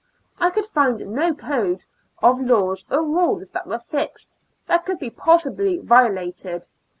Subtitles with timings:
[0.39, 1.85] I could find no code
[2.23, 4.29] of laws or rules that were fixed,
[4.67, 6.65] that could be possibly violated.